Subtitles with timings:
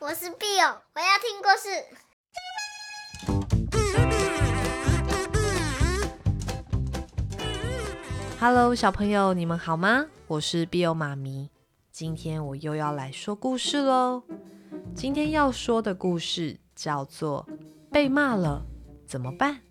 [0.00, 1.68] 我是 Bill，我要听故事。
[8.38, 10.06] Hello，小朋友，你们好吗？
[10.28, 11.50] 我是 Bill 妈咪，
[11.90, 14.22] 今天我又要来说故事喽。
[14.94, 17.44] 今天要说的故事叫做
[17.90, 18.64] 《被骂了
[19.04, 19.62] 怎么办》。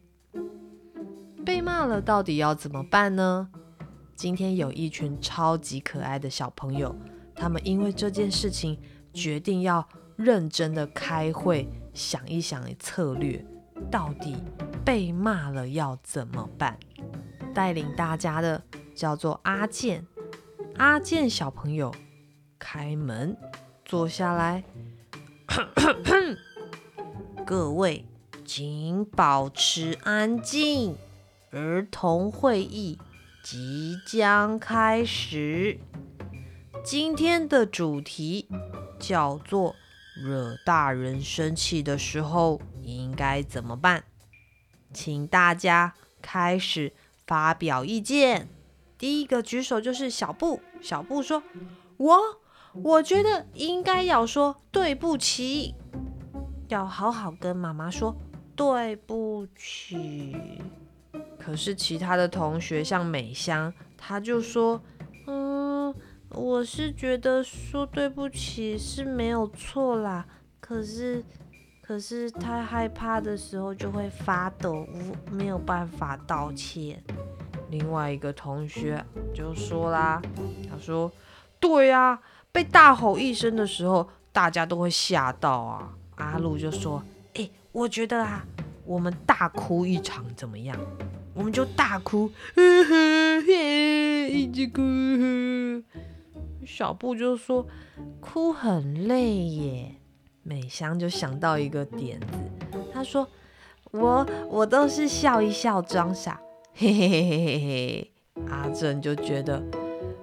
[1.45, 3.47] 被骂了到底要怎么办呢？
[4.13, 6.93] 今天有一群超级可爱的小朋友，
[7.33, 8.77] 他们因为这件事情
[9.13, 9.87] 决定要
[10.17, 13.45] 认真的开会，想一想策略，
[13.89, 14.35] 到底
[14.83, 16.77] 被骂了要怎么办？
[17.53, 18.63] 带领大家的
[18.95, 20.05] 叫做阿健，
[20.75, 21.93] 阿健小朋友，
[22.59, 23.37] 开门，
[23.85, 24.63] 坐下来，
[27.45, 28.05] 各位
[28.43, 30.97] 请保持安静。
[31.51, 32.99] 儿童会议
[33.41, 35.79] 即将开始。
[36.83, 38.49] 今天的主题
[38.99, 39.75] 叫做
[40.23, 44.03] “惹大人生气的时候应该怎么办”。
[44.93, 46.93] 请大家开始
[47.25, 48.47] 发表意见。
[48.97, 50.61] 第一个举手就是小布。
[50.81, 51.43] 小布说
[51.97, 52.17] ：“我
[52.73, 55.75] 我觉得应该要说对不起，
[56.69, 58.15] 要好好跟妈妈说
[58.55, 60.35] 对不起。”
[61.37, 64.81] 可是其他的同学像美香，他就说：“，
[66.29, 70.25] 我是觉得说对不起是没有错啦。
[70.59, 71.23] 可是，
[71.81, 74.85] 可是太害怕的时候就会发抖，
[75.31, 77.01] 没有办法道歉。”
[77.71, 79.03] 另外一个同学
[79.33, 80.21] 就说啦
[80.69, 81.11] ：“他说，
[81.59, 82.19] 对呀，
[82.51, 87.03] 被大吼一声的时候，大家都会吓到啊。”阿路就说
[87.35, 88.45] ：“哎，我觉得啊，
[88.85, 90.77] 我们大哭一场怎么样？”
[91.35, 94.81] 我们就大哭，呵呵嘿，一直哭。
[96.67, 97.65] 小布就说
[98.19, 99.95] ：“哭很累耶。”
[100.43, 102.27] 美香就想到一个点子，
[102.93, 103.27] 她说
[103.91, 106.41] ：“我我都是笑一笑装傻，
[106.73, 108.11] 嘿嘿嘿嘿嘿嘿。”
[108.51, 109.63] 阿正就觉得：“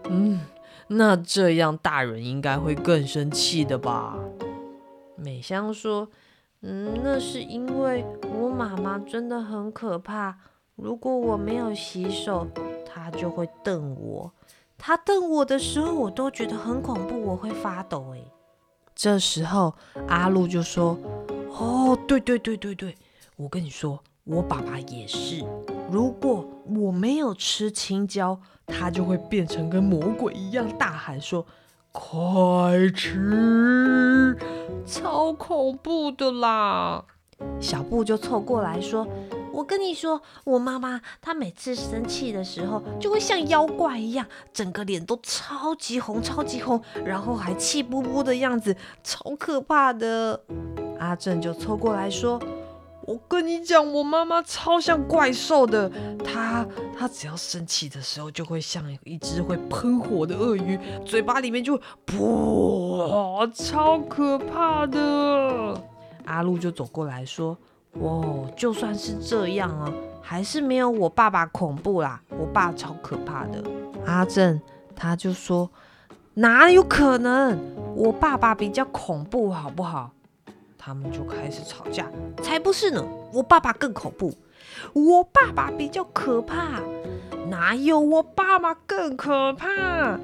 [0.08, 0.40] 嗯，
[0.88, 4.18] 那这样大人应该会更生气的吧？”
[5.16, 6.10] 美香说
[6.60, 8.04] ：“嗯，那是因为
[8.34, 10.38] 我妈妈真的很可怕。”
[10.76, 12.46] 如果我没有洗手，
[12.84, 14.32] 她就会瞪我。
[14.76, 18.14] 他瞪我的时候，我都觉得很恐怖，我会发抖。
[18.14, 18.20] 哎，
[18.94, 19.74] 这时候
[20.08, 20.98] 阿路就说
[21.58, 22.94] ：“哦，对对对对对，
[23.36, 25.44] 我跟你说，我爸爸也是。
[25.90, 31.46] 如果我没有吃青椒，他就会变成跟魔鬼一样，大喊说
[31.92, 34.36] ：‘快吃！’
[34.84, 37.04] 超恐怖的啦！”
[37.60, 39.06] 小布就凑过来说。
[39.54, 50.40] 我跟你说，我妈妈她每次生气的时候，就会像妖怪一样，整个脸都超级红，超级红，然后还气呼呼的样子，超可怕的。
[50.98, 52.40] 阿正就凑过来说
[53.06, 55.88] ：“我跟你讲，我妈妈超像怪兽的，
[56.24, 56.66] 她
[56.98, 60.76] 她只要生气的时候，就会像一只会喷火的鳄鱼，
[61.06, 65.80] 嘴巴里面就噗，超可怕的。”
[66.26, 67.56] 阿路就走过来说。
[67.94, 72.20] 哦，就算是这样啊，还是没有我爸爸恐怖啦。
[72.30, 73.62] 我爸超可怕的。
[74.04, 74.60] 阿正
[74.94, 75.70] 他就说，
[76.34, 77.58] 哪有可能？
[77.94, 80.10] 我爸爸比较恐怖，好不好？
[80.76, 82.06] 他们就开始吵架。
[82.42, 83.02] 才不是呢，
[83.32, 84.34] 我爸爸更恐怖。
[84.92, 86.82] 我爸爸比较可怕，
[87.48, 90.18] 哪有我爸爸更可怕？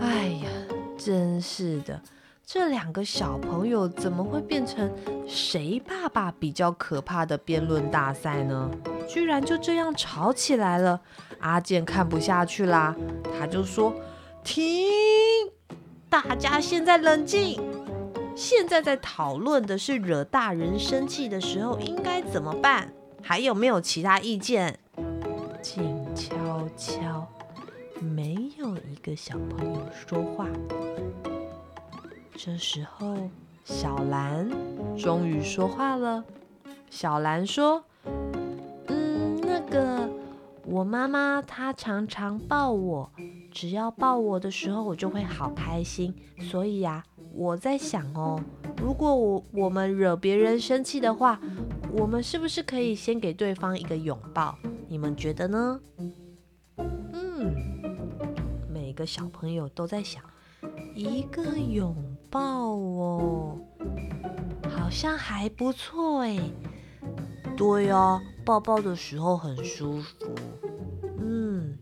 [0.00, 0.48] 哎呀，
[0.96, 2.00] 真是的。
[2.48, 4.88] 这两个小朋友怎么会变成
[5.26, 8.70] 谁爸爸比较可怕的辩论大赛呢？
[9.08, 11.00] 居然就这样吵起来了。
[11.40, 12.94] 阿健看不下去啦，
[13.36, 13.92] 他就说
[14.44, 14.64] ：“停！
[16.08, 17.60] 大家现在冷静。
[18.36, 22.92] 现在在讨论的是惹大人生气的时候应该怎么办？
[23.20, 24.78] 还有没有其他意见？”
[25.60, 25.82] 静
[26.14, 26.36] 悄
[26.76, 27.26] 悄，
[28.00, 30.46] 没有一个小朋友说话。
[32.38, 33.16] 这时候，
[33.64, 34.48] 小兰
[34.98, 36.22] 终于说话了。
[36.90, 37.82] 小兰说
[38.88, 40.08] ：“嗯，那个，
[40.64, 43.10] 我妈妈她常常抱我，
[43.50, 46.14] 只要抱我的时候，我就会好开心。
[46.38, 47.02] 所以呀，
[47.32, 48.38] 我在想哦，
[48.82, 51.40] 如果我我们惹别人生气的话，
[51.90, 54.56] 我们是不是可以先给对方一个拥抱？
[54.88, 55.80] 你们觉得呢？”
[56.76, 57.54] 嗯，
[58.68, 60.22] 每个小朋友都在想。
[60.94, 61.94] 一个拥
[62.36, 63.58] 抱哦，
[64.68, 66.38] 好像还不错哎。
[67.56, 70.34] 对啊，抱抱的时候很舒服。
[71.18, 71.78] 嗯，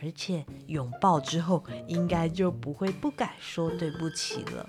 [0.00, 4.68] 而且拥抱之后应该就不会不敢说对不起了。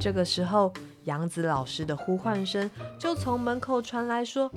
[0.00, 0.72] 这个时候，
[1.04, 2.68] 杨子老师的呼唤声
[2.98, 4.50] 就从门口传来，说：“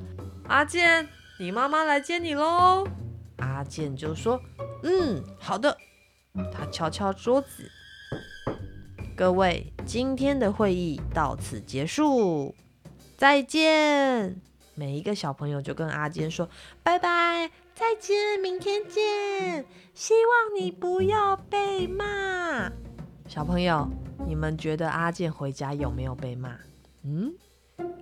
[0.50, 1.08] 阿健，
[1.40, 2.88] 你妈妈来接你喽。”
[3.38, 4.42] 阿健就说
[4.82, 5.78] ：“嗯，好的。”
[6.52, 7.72] 他敲敲桌子。
[9.18, 12.54] 各位，今天的会议到此结束，
[13.18, 14.40] 再见。
[14.76, 16.48] 每一个小朋友就跟阿健说
[16.84, 19.66] ：“拜拜，再见，明天见。
[19.96, 22.72] 希望你不要被骂。”
[23.28, 23.90] 小朋友，
[24.28, 26.56] 你们觉得阿健回家有没有被骂？
[27.04, 27.34] 嗯，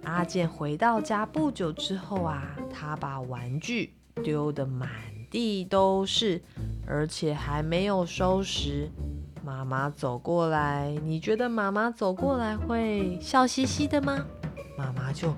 [0.03, 4.91] 阿健回到家不久之后啊，他把玩具丢得满
[5.31, 6.43] 地都是，
[6.85, 8.91] 而且还没有收拾。
[9.45, 14.25] 妈妈走过来，你觉得妈妈走过来会笑嘻嘻的吗？
[14.75, 15.31] 妈妈就，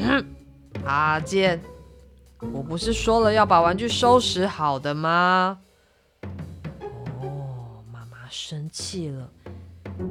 [0.00, 0.24] 嗯，
[0.86, 1.60] 阿健，
[2.50, 5.60] 我不是说了要把玩具收拾好的吗？
[7.20, 9.28] 哦，妈妈生气了，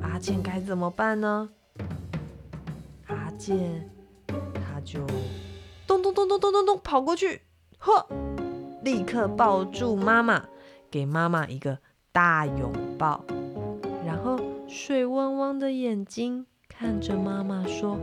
[0.04, 1.50] 阿健该怎么办呢？
[3.08, 3.90] 阿健，
[4.28, 5.00] 他就
[5.88, 7.42] 咚咚咚咚咚咚咚跑过去，
[7.80, 8.08] 呵，
[8.84, 10.46] 立刻抱住妈妈，
[10.92, 11.80] 给妈妈一个。
[12.18, 13.24] 大拥抱，
[14.04, 17.96] 然后水汪汪的眼睛看着妈妈说：“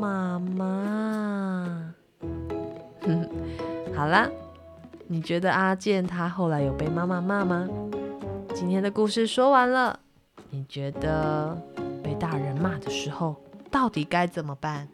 [0.00, 1.92] 妈妈。
[3.94, 4.26] ”好啦，
[5.06, 7.68] 你觉得阿健他后来有被妈妈骂吗？
[8.54, 10.00] 今天的故事说完了，
[10.48, 11.54] 你觉得
[12.02, 13.36] 被大人骂的时候
[13.70, 14.88] 到底该怎么办？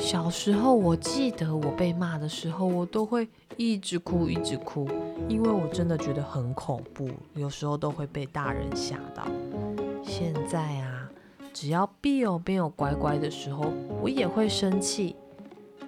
[0.00, 4.88] 小时候我记得我被骂的时候，我都会一直哭，一直哭。
[5.28, 9.24] 因为我真的觉得很恐怖，有时候都会被大人吓到。
[10.02, 11.08] 现在啊，
[11.52, 15.14] 只要 Bill 没有乖乖的时候，我也会生气。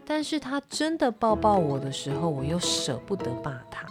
[0.05, 3.89] 但是他真的抱抱我的时候，我又舍不得骂他。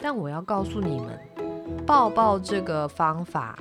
[0.00, 1.20] 但我要告诉你们，
[1.86, 3.58] 抱抱这个方法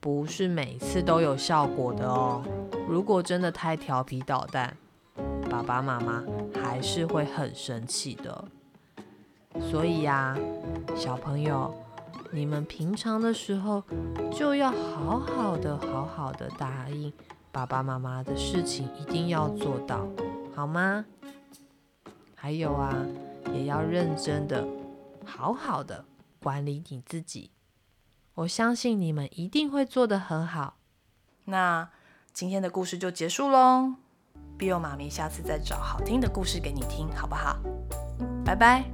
[0.00, 2.42] 不是每次都有效果的哦。
[2.86, 4.76] 如果真的太调皮捣蛋，
[5.62, 6.24] 爸爸妈妈
[6.60, 8.44] 还是会很生气的。
[9.70, 10.36] 所以呀，
[10.96, 11.72] 小朋友，
[12.32, 13.82] 你们平常的时候
[14.32, 17.12] 就要好好的、好好的答应
[17.52, 20.08] 爸爸妈妈的事情，一定要做到，
[20.52, 21.04] 好吗？
[22.34, 23.06] 还有啊，
[23.52, 24.66] 也要认真的、
[25.24, 26.04] 好好的
[26.40, 27.52] 管理你自己。
[28.34, 30.78] 我相信你们一定会做得很好。
[31.44, 31.88] 那
[32.32, 33.94] 今天的故事就结束喽
[34.58, 37.58] ，Bill 妈咪下次再找好听的故事给你听，好不好？
[38.44, 38.84] 拜拜。